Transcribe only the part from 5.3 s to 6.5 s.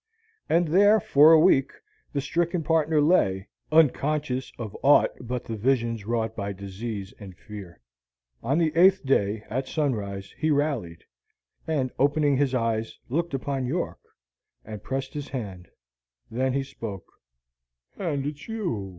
the visions wrought